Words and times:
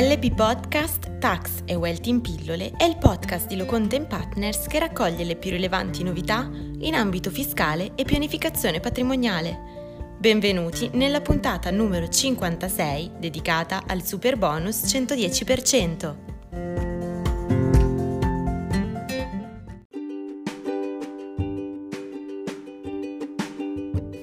LP 0.00 0.34
Podcast 0.34 1.18
Tax 1.18 1.60
e 1.66 1.74
Wealth 1.74 2.06
in 2.06 2.22
pillole 2.22 2.72
è 2.78 2.84
il 2.84 2.96
podcast 2.96 3.46
di 3.46 3.54
Locontent 3.54 4.06
Partners 4.06 4.66
che 4.66 4.78
raccoglie 4.78 5.24
le 5.24 5.36
più 5.36 5.50
rilevanti 5.50 6.02
novità 6.02 6.50
in 6.78 6.94
ambito 6.94 7.28
fiscale 7.28 7.92
e 7.96 8.04
pianificazione 8.04 8.80
patrimoniale. 8.80 10.16
Benvenuti 10.18 10.88
nella 10.94 11.20
puntata 11.20 11.70
numero 11.70 12.08
56 12.08 13.10
dedicata 13.18 13.82
al 13.86 14.02
super 14.02 14.38
bonus 14.38 14.84
110%. 14.84 16.16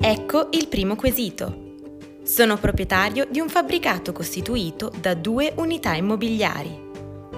Ecco 0.00 0.48
il 0.50 0.66
primo 0.66 0.96
quesito. 0.96 1.69
Sono 2.30 2.58
proprietario 2.58 3.26
di 3.28 3.40
un 3.40 3.48
fabbricato 3.48 4.12
costituito 4.12 4.92
da 5.00 5.14
due 5.14 5.52
unità 5.56 5.94
immobiliari. 5.94 6.88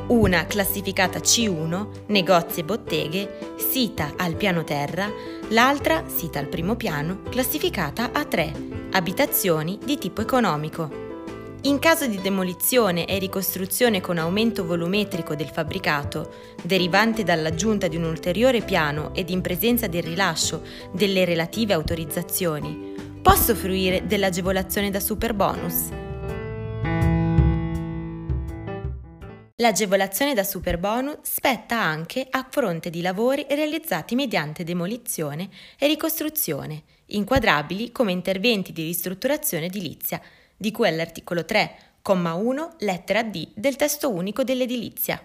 Una 0.09 0.45
classificata 0.45 1.19
C1, 1.19 2.03
negozi 2.09 2.61
e 2.61 2.65
botteghe, 2.65 3.55
sita 3.57 4.13
al 4.19 4.35
piano 4.35 4.65
terra, 4.65 5.11
l'altra, 5.49 6.05
sita 6.15 6.41
al 6.41 6.49
primo 6.49 6.77
piano, 6.77 7.23
classificata 7.31 8.11
A3, 8.11 8.91
abitazioni 8.91 9.79
di 9.83 9.97
tipo 9.97 10.21
economico. 10.21 10.91
In 11.63 11.79
caso 11.79 12.07
di 12.07 12.21
demolizione 12.21 13.07
e 13.07 13.19
ricostruzione 13.19 14.03
con 14.03 14.19
aumento 14.19 14.67
volumetrico 14.67 15.35
del 15.35 15.49
fabbricato, 15.49 16.35
derivante 16.63 17.23
dall'aggiunta 17.23 17.89
di 17.89 17.97
un 17.97 18.05
ulteriore 18.05 18.61
piano 18.61 19.15
ed 19.15 19.31
in 19.31 19.41
presenza 19.41 19.87
del 19.87 20.03
rilascio 20.03 20.61
delle 20.93 21.25
relative 21.25 21.73
autorizzazioni, 21.73 23.12
posso 23.23 23.55
fruire 23.55 24.05
dell'agevolazione 24.05 24.91
da 24.91 24.99
super 24.99 25.33
bonus? 25.33 25.89
L'agevolazione 29.57 30.35
da 30.35 30.43
super 30.43 30.77
bonus 30.77 31.19
spetta 31.23 31.81
anche 31.81 32.27
a 32.29 32.45
fronte 32.51 32.91
di 32.91 33.01
lavori 33.01 33.47
realizzati 33.49 34.17
mediante 34.17 34.65
demolizione 34.65 35.49
e 35.79 35.87
ricostruzione, 35.87 36.83
inquadrabili 37.07 37.93
come 37.93 38.11
interventi 38.11 38.73
di 38.73 38.83
ristrutturazione 38.83 39.67
edilizia, 39.67 40.21
di 40.57 40.73
cui 40.73 40.89
all'articolo 40.89 41.45
3, 41.45 41.77
comma 42.03 42.35
1, 42.35 42.75
lettera 42.81 43.23
D 43.23 43.51
del 43.55 43.77
testo 43.77 44.11
unico 44.11 44.43
dell'edilizia. 44.43 45.23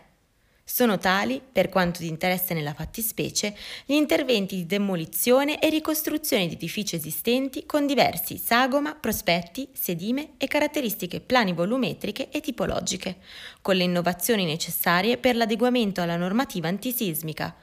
Sono 0.69 0.97
tali, 0.97 1.41
per 1.49 1.69
quanto 1.69 2.01
di 2.01 2.09
interesse 2.09 2.53
nella 2.53 2.73
fattispecie, 2.73 3.55
gli 3.85 3.93
interventi 3.93 4.57
di 4.57 4.65
demolizione 4.65 5.61
e 5.61 5.69
ricostruzione 5.69 6.45
di 6.45 6.55
edifici 6.55 6.97
esistenti 6.97 7.65
con 7.65 7.87
diversi 7.87 8.37
sagoma, 8.37 8.93
prospetti, 8.93 9.69
sedime 9.71 10.31
e 10.37 10.47
caratteristiche 10.47 11.21
planivolumetriche 11.21 12.29
e 12.29 12.41
tipologiche, 12.41 13.15
con 13.61 13.77
le 13.77 13.85
innovazioni 13.85 14.43
necessarie 14.43 15.15
per 15.15 15.37
l'adeguamento 15.37 16.01
alla 16.01 16.17
normativa 16.17 16.67
antisismica, 16.67 17.55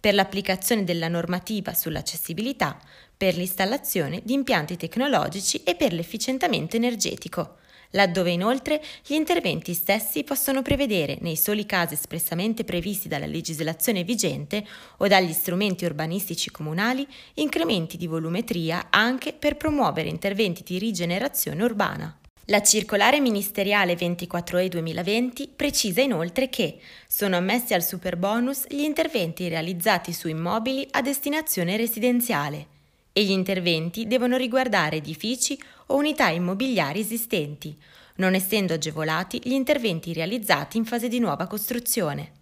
per 0.00 0.14
l'applicazione 0.14 0.82
della 0.82 1.06
normativa 1.06 1.72
sull'accessibilità, 1.72 2.76
per 3.16 3.36
l'installazione 3.36 4.20
di 4.24 4.32
impianti 4.32 4.76
tecnologici 4.76 5.62
e 5.62 5.76
per 5.76 5.92
l'efficientamento 5.92 6.74
energetico 6.74 7.58
laddove 7.90 8.30
inoltre 8.30 8.82
gli 9.06 9.14
interventi 9.14 9.74
stessi 9.74 10.24
possono 10.24 10.62
prevedere, 10.62 11.18
nei 11.20 11.36
soli 11.36 11.66
casi 11.66 11.94
espressamente 11.94 12.64
previsti 12.64 13.08
dalla 13.08 13.26
legislazione 13.26 14.04
vigente 14.04 14.64
o 14.98 15.06
dagli 15.06 15.32
strumenti 15.32 15.84
urbanistici 15.84 16.50
comunali, 16.50 17.06
incrementi 17.34 17.96
di 17.96 18.06
volumetria 18.06 18.88
anche 18.90 19.32
per 19.32 19.56
promuovere 19.56 20.08
interventi 20.08 20.62
di 20.64 20.78
rigenerazione 20.78 21.62
urbana. 21.62 22.18
La 22.50 22.62
circolare 22.62 23.20
ministeriale 23.20 23.94
24E 23.94 24.68
2020 24.68 25.50
precisa 25.54 26.00
inoltre 26.00 26.48
che 26.48 26.78
sono 27.06 27.36
ammessi 27.36 27.74
al 27.74 27.84
superbonus 27.84 28.64
gli 28.68 28.80
interventi 28.80 29.48
realizzati 29.48 30.14
su 30.14 30.28
immobili 30.28 30.86
a 30.92 31.02
destinazione 31.02 31.76
residenziale 31.76 32.76
e 33.12 33.24
gli 33.24 33.32
interventi 33.32 34.06
devono 34.06 34.38
riguardare 34.38 34.96
edifici 34.96 35.60
o 35.88 35.96
unità 35.96 36.28
immobiliari 36.28 37.00
esistenti, 37.00 37.76
non 38.16 38.34
essendo 38.34 38.74
agevolati 38.74 39.40
gli 39.42 39.52
interventi 39.52 40.12
realizzati 40.12 40.76
in 40.76 40.84
fase 40.84 41.08
di 41.08 41.18
nuova 41.18 41.46
costruzione. 41.46 42.32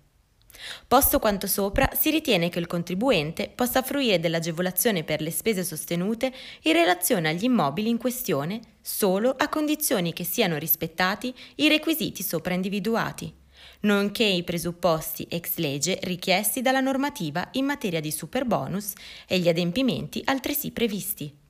Posto 0.88 1.18
quanto 1.18 1.46
sopra, 1.46 1.90
si 1.94 2.10
ritiene 2.10 2.48
che 2.48 2.58
il 2.58 2.66
contribuente 2.66 3.50
possa 3.54 3.82
fruire 3.82 4.18
dell'agevolazione 4.18 5.04
per 5.04 5.20
le 5.20 5.30
spese 5.30 5.64
sostenute 5.64 6.32
in 6.62 6.72
relazione 6.72 7.28
agli 7.28 7.44
immobili 7.44 7.90
in 7.90 7.98
questione 7.98 8.60
solo 8.80 9.34
a 9.36 9.48
condizioni 9.48 10.12
che 10.12 10.24
siano 10.24 10.56
rispettati 10.56 11.34
i 11.56 11.68
requisiti 11.68 12.22
sopra 12.22 12.54
individuati 12.54 13.44
nonché 13.80 14.24
i 14.24 14.42
presupposti 14.42 15.26
ex 15.28 15.56
legge 15.56 15.98
richiesti 16.02 16.62
dalla 16.62 16.80
normativa 16.80 17.48
in 17.52 17.64
materia 17.64 18.00
di 18.00 18.10
superbonus 18.10 18.92
e 19.26 19.38
gli 19.38 19.48
adempimenti 19.48 20.22
altresì 20.24 20.70
previsti. 20.70 21.45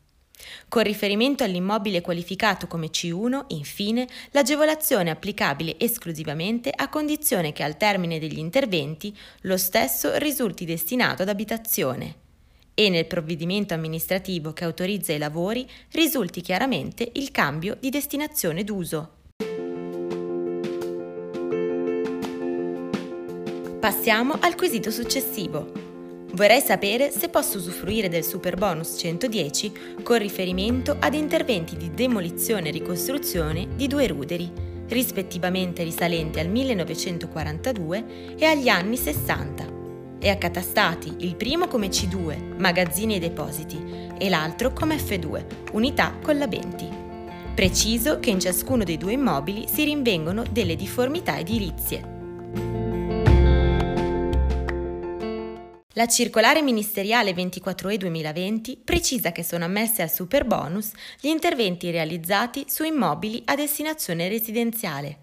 Con 0.69 0.83
riferimento 0.83 1.45
all'immobile 1.45 2.01
qualificato 2.01 2.67
come 2.67 2.89
C1, 2.89 3.45
infine, 3.49 4.07
l'agevolazione 4.31 5.09
è 5.09 5.13
applicabile 5.13 5.77
esclusivamente 5.79 6.71
a 6.75 6.89
condizione 6.89 7.53
che 7.53 7.63
al 7.63 7.77
termine 7.77 8.19
degli 8.19 8.39
interventi 8.39 9.17
lo 9.43 9.57
stesso 9.57 10.17
risulti 10.19 10.65
destinato 10.65 11.23
ad 11.23 11.29
abitazione 11.29 12.25
e 12.79 12.91
nel 12.91 13.07
provvedimento 13.07 13.73
amministrativo 13.73 14.53
che 14.53 14.65
autorizza 14.65 15.13
i 15.15 15.19
lavori 15.19 15.67
risulti 15.93 16.43
chiaramente 16.43 17.11
il 17.15 17.31
cambio 17.31 17.77
di 17.81 17.89
destinazione 17.89 18.65
d'uso. 18.65 19.13
Passiamo 23.81 24.37
al 24.41 24.57
quesito 24.57 24.91
successivo. 24.91 25.76
Vorrei 26.37 26.61
sapere 26.61 27.11
se 27.11 27.31
posso 27.31 27.57
usufruire 27.57 28.11
del 28.11 28.23
super 28.23 28.57
bonus 28.57 28.97
110 28.99 29.73
con 30.03 30.19
riferimento 30.19 30.95
ad 31.01 31.15
interventi 31.15 31.79
di 31.79 31.91
demolizione 31.95 32.69
e 32.69 32.73
ricostruzione 32.73 33.69
di 33.75 33.87
due 33.87 34.07
ruderi, 34.07 34.53
rispettivamente 34.87 35.83
risalenti 35.83 36.39
al 36.39 36.49
1942 36.49 38.35
e 38.37 38.45
agli 38.45 38.69
anni 38.69 38.99
60, 38.99 39.67
e 40.19 40.29
accatastati 40.29 41.15
il 41.21 41.37
primo 41.37 41.69
come 41.69 41.89
C2, 41.89 42.59
magazzini 42.59 43.17
e 43.17 43.19
depositi, 43.19 43.83
e 44.19 44.29
l'altro 44.29 44.75
come 44.75 44.97
F2, 44.97 45.73
unità 45.73 46.19
collabenti. 46.23 46.87
Preciso 47.55 48.21
che 48.21 48.29
in 48.29 48.41
ciascuno 48.41 48.85
dei 48.85 48.99
due 48.99 49.15
immobili 49.15 49.67
si 49.73 49.85
rinvengono 49.85 50.45
delle 50.51 50.77
difformità 50.77 51.39
edilizie. 51.39 52.16
La 55.99 56.07
circolare 56.07 56.61
ministeriale 56.61 57.33
24E 57.33 57.97
2020 57.97 58.83
precisa 58.85 59.33
che 59.33 59.43
sono 59.43 59.65
ammesse 59.65 60.03
al 60.03 60.13
super 60.13 60.45
bonus 60.45 60.91
gli 61.19 61.29
interventi 61.29 61.91
realizzati 61.91 62.67
su 62.69 62.85
immobili 62.85 63.41
a 63.47 63.55
destinazione 63.55 64.29
residenziale. 64.29 65.21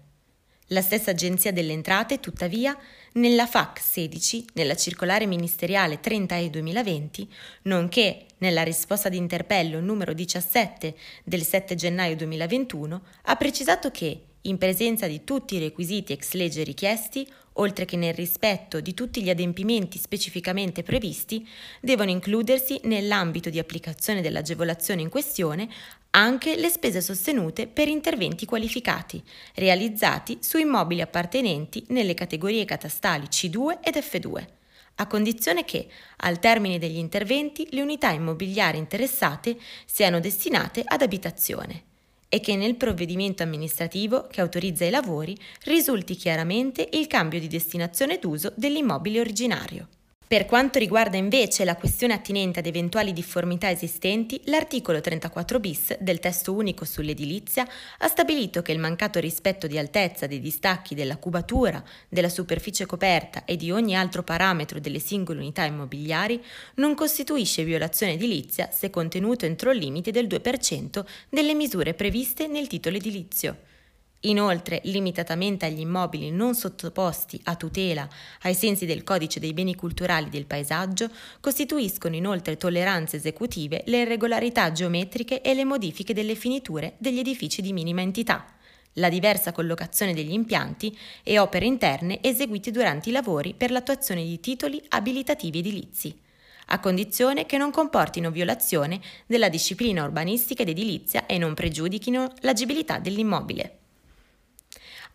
La 0.68 0.82
stessa 0.82 1.12
Agenzia 1.12 1.52
delle 1.52 1.72
Entrate, 1.72 2.18
tuttavia, 2.18 2.76
nella 3.12 3.46
FAC 3.46 3.78
16, 3.80 4.46
nella 4.54 4.74
circolare 4.74 5.26
ministeriale 5.26 6.00
30E 6.00 6.48
2020, 6.48 7.32
nonché 7.62 8.26
nella 8.38 8.64
risposta 8.64 9.08
di 9.08 9.16
interpello 9.16 9.78
numero 9.78 10.12
17 10.12 10.96
del 11.22 11.44
7 11.44 11.76
gennaio 11.76 12.16
2021, 12.16 13.02
ha 13.22 13.36
precisato 13.36 13.92
che, 13.92 14.22
in 14.46 14.58
presenza 14.58 15.06
di 15.06 15.24
tutti 15.24 15.56
i 15.56 15.58
requisiti 15.58 16.12
ex 16.12 16.32
legge 16.32 16.64
richiesti, 16.64 17.26
oltre 17.54 17.84
che 17.84 17.96
nel 17.96 18.14
rispetto 18.14 18.80
di 18.80 18.94
tutti 18.94 19.22
gli 19.22 19.30
adempimenti 19.30 19.98
specificamente 19.98 20.82
previsti, 20.82 21.46
devono 21.80 22.10
includersi 22.10 22.80
nell'ambito 22.84 23.48
di 23.50 23.58
applicazione 23.58 24.20
dell'agevolazione 24.20 25.02
in 25.02 25.08
questione 25.08 25.68
anche 26.10 26.56
le 26.56 26.68
spese 26.68 27.00
sostenute 27.00 27.66
per 27.66 27.88
interventi 27.88 28.44
qualificati, 28.44 29.22
realizzati 29.54 30.38
su 30.40 30.58
immobili 30.58 31.00
appartenenti 31.00 31.84
nelle 31.88 32.14
categorie 32.14 32.64
catastali 32.64 33.26
C2 33.26 33.78
ed 33.82 33.96
F2, 33.96 34.46
a 34.96 35.06
condizione 35.06 35.64
che, 35.64 35.88
al 36.18 36.38
termine 36.38 36.78
degli 36.78 36.98
interventi, 36.98 37.66
le 37.70 37.82
unità 37.82 38.10
immobiliari 38.10 38.78
interessate 38.78 39.56
siano 39.86 40.20
destinate 40.20 40.82
ad 40.84 41.02
abitazione 41.02 41.92
e 42.34 42.40
che 42.40 42.56
nel 42.56 42.74
provvedimento 42.74 43.44
amministrativo 43.44 44.26
che 44.26 44.40
autorizza 44.40 44.84
i 44.84 44.90
lavori 44.90 45.38
risulti 45.66 46.16
chiaramente 46.16 46.88
il 46.94 47.06
cambio 47.06 47.38
di 47.38 47.46
destinazione 47.46 48.18
d'uso 48.18 48.52
dell'immobile 48.56 49.20
originario. 49.20 49.86
Per 50.34 50.46
quanto 50.46 50.80
riguarda 50.80 51.16
invece 51.16 51.64
la 51.64 51.76
questione 51.76 52.12
attinente 52.12 52.58
ad 52.58 52.66
eventuali 52.66 53.12
difformità 53.12 53.70
esistenti, 53.70 54.40
l'articolo 54.46 55.00
34 55.00 55.60
bis 55.60 55.96
del 55.98 56.18
testo 56.18 56.52
unico 56.52 56.84
sull'edilizia 56.84 57.64
ha 57.98 58.08
stabilito 58.08 58.60
che 58.60 58.72
il 58.72 58.80
mancato 58.80 59.20
rispetto 59.20 59.68
di 59.68 59.78
altezza 59.78 60.26
dei 60.26 60.40
distacchi 60.40 60.96
della 60.96 61.18
cubatura, 61.18 61.80
della 62.08 62.28
superficie 62.28 62.84
coperta 62.84 63.44
e 63.44 63.54
di 63.54 63.70
ogni 63.70 63.94
altro 63.94 64.24
parametro 64.24 64.80
delle 64.80 64.98
singole 64.98 65.38
unità 65.38 65.66
immobiliari 65.66 66.42
non 66.78 66.96
costituisce 66.96 67.62
violazione 67.62 68.14
edilizia 68.14 68.70
se 68.72 68.90
contenuto 68.90 69.46
entro 69.46 69.70
il 69.70 69.78
limite 69.78 70.10
del 70.10 70.26
2% 70.26 71.04
delle 71.28 71.54
misure 71.54 71.94
previste 71.94 72.48
nel 72.48 72.66
titolo 72.66 72.96
edilizio. 72.96 73.56
Inoltre, 74.26 74.80
limitatamente 74.84 75.66
agli 75.66 75.80
immobili 75.80 76.30
non 76.30 76.54
sottoposti 76.54 77.38
a 77.44 77.56
tutela 77.56 78.08
ai 78.42 78.54
sensi 78.54 78.86
del 78.86 79.04
Codice 79.04 79.38
dei 79.38 79.52
beni 79.52 79.74
culturali 79.74 80.30
del 80.30 80.46
paesaggio, 80.46 81.10
costituiscono 81.40 82.16
inoltre 82.16 82.56
tolleranze 82.56 83.16
esecutive 83.16 83.82
le 83.86 84.00
irregolarità 84.00 84.72
geometriche 84.72 85.42
e 85.42 85.52
le 85.52 85.64
modifiche 85.64 86.14
delle 86.14 86.36
finiture 86.36 86.94
degli 86.96 87.18
edifici 87.18 87.60
di 87.60 87.74
minima 87.74 88.00
entità, 88.00 88.46
la 88.94 89.10
diversa 89.10 89.52
collocazione 89.52 90.14
degli 90.14 90.32
impianti 90.32 90.96
e 91.22 91.38
opere 91.38 91.66
interne 91.66 92.22
eseguiti 92.22 92.70
durante 92.70 93.10
i 93.10 93.12
lavori 93.12 93.52
per 93.52 93.70
l'attuazione 93.70 94.24
di 94.24 94.40
titoli 94.40 94.82
abilitativi 94.88 95.58
edilizi 95.58 96.18
a 96.68 96.80
condizione 96.80 97.44
che 97.44 97.58
non 97.58 97.70
comportino 97.70 98.30
violazione 98.30 98.98
della 99.26 99.50
disciplina 99.50 100.02
urbanistica 100.02 100.62
ed 100.62 100.70
edilizia 100.70 101.26
e 101.26 101.36
non 101.36 101.52
pregiudichino 101.52 102.32
l'agibilità 102.40 102.98
dell'immobile. 102.98 103.80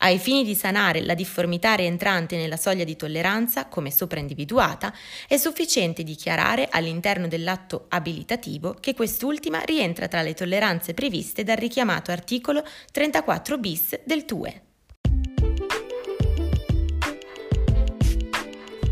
Ai 0.02 0.18
fini 0.18 0.46
di 0.46 0.56
sanare 0.56 1.02
la 1.02 1.14
difformità 1.14 1.74
rientrante 1.74 2.38
nella 2.38 2.56
soglia 2.56 2.86
di 2.86 2.96
tolleranza, 2.96 3.66
come 3.66 3.92
sopra 3.92 4.22
individuata, 4.22 4.94
è 5.28 5.36
sufficiente 5.36 6.04
dichiarare 6.04 6.70
all'interno 6.72 7.28
dell'atto 7.28 7.86
abilitativo 7.90 8.78
che 8.80 8.94
quest'ultima 8.94 9.60
rientra 9.60 10.08
tra 10.08 10.22
le 10.22 10.34
tolleranze 10.34 10.94
previste 10.94 11.44
dal 11.44 11.58
richiamato 11.58 12.12
articolo 12.12 12.64
34 12.94 13.58
bis 13.58 14.00
del 14.06 14.24
TUE. 14.24 14.69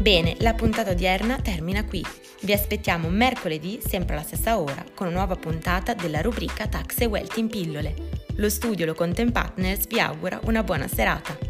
Bene, 0.08 0.38
la 0.40 0.54
puntata 0.54 0.92
odierna 0.92 1.36
termina 1.42 1.84
qui. 1.84 2.02
Vi 2.40 2.54
aspettiamo 2.54 3.10
mercoledì, 3.10 3.82
sempre 3.86 4.16
alla 4.16 4.24
stessa 4.24 4.58
ora, 4.58 4.86
con 4.96 5.08
una 5.08 5.18
nuova 5.18 5.36
puntata 5.36 5.94
della 5.94 6.22
rubrica 6.22 6.66
Tax 6.66 7.02
e 7.02 7.06
Wealth 7.08 7.36
in 7.36 7.50
pillole. 7.50 7.94
Lo 8.36 8.50
studio 8.50 8.86
Lo 8.86 8.94
Content 8.94 9.34
Partners 9.34 9.86
vi 9.88 10.00
augura 10.00 10.40
una 10.46 10.64
buona 10.64 10.88
serata. 10.88 11.47